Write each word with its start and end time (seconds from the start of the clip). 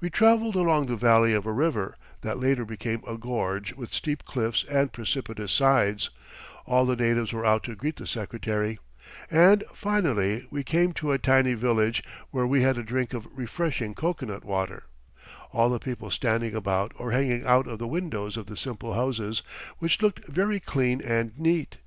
We 0.00 0.10
traveled 0.10 0.54
along 0.54 0.86
the 0.86 0.94
valley 0.94 1.32
of 1.32 1.44
a 1.44 1.50
river, 1.52 1.96
that 2.20 2.38
later 2.38 2.64
became 2.64 3.02
a 3.04 3.18
gorge 3.18 3.74
with 3.74 3.92
steep 3.92 4.24
cliffs 4.24 4.62
and 4.70 4.92
precipitous 4.92 5.50
sides; 5.50 6.10
all 6.66 6.86
the 6.86 6.94
natives 6.94 7.32
were 7.32 7.44
out 7.44 7.64
to 7.64 7.74
greet 7.74 7.96
the 7.96 8.06
Secretary; 8.06 8.78
and 9.28 9.64
finally 9.74 10.46
we 10.52 10.62
came 10.62 10.92
to 10.92 11.10
a 11.10 11.18
tiny 11.18 11.54
village 11.54 12.04
where 12.30 12.46
we 12.46 12.62
had 12.62 12.78
a 12.78 12.84
drink 12.84 13.12
of 13.12 13.26
refreshing 13.36 13.92
cocoanut 13.92 14.44
water, 14.44 14.84
all 15.52 15.68
the 15.68 15.80
people 15.80 16.12
standing 16.12 16.54
about 16.54 16.92
or 16.94 17.10
hanging 17.10 17.44
out 17.44 17.66
of 17.66 17.80
the 17.80 17.88
windows 17.88 18.36
of 18.36 18.46
the 18.46 18.56
simple 18.56 18.94
houses, 18.94 19.42
which 19.78 20.00
looked 20.00 20.24
very 20.28 20.60
clean 20.60 21.00
and 21.02 21.36
neat. 21.40 21.78